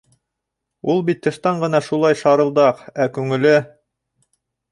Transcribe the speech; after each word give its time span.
Ул 0.93 1.01
бит 1.09 1.19
тыштан 1.27 1.59
ғына 1.65 1.81
шулай 1.89 2.17
шарылдаҡ, 2.23 2.81
ә 3.05 3.09
күңеле... 3.19 3.55